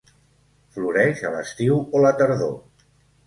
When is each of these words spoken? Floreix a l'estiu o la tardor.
Floreix 0.77 1.19
a 1.29 1.33
l'estiu 1.35 1.77
o 1.99 2.03
la 2.07 2.13
tardor. 2.23 2.57